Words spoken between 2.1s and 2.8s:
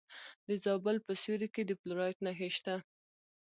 نښې شته.